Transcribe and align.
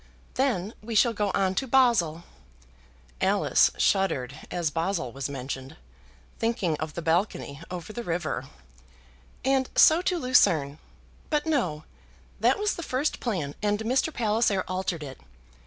Then 0.33 0.73
we 0.81 0.95
shall 0.95 1.13
go 1.13 1.29
on 1.35 1.53
to 1.53 1.67
Basle" 1.67 2.23
Alice 3.21 3.69
shuddered 3.77 4.33
as 4.49 4.71
Basle 4.71 5.11
was 5.11 5.29
mentioned, 5.29 5.75
thinking 6.39 6.75
of 6.77 6.95
the 6.95 7.03
balcony 7.03 7.61
over 7.69 7.93
the 7.93 8.01
river 8.01 8.45
"and 9.45 9.69
so 9.75 10.01
to 10.01 10.17
Lucerne. 10.17 10.79
But 11.29 11.45
no; 11.45 11.83
that 12.39 12.57
was 12.57 12.73
the 12.77 12.81
first 12.81 13.19
plan, 13.19 13.53
and 13.61 13.77
Mr. 13.81 14.11
Palliser 14.11 14.63
altered 14.67 15.03
it. 15.03 15.19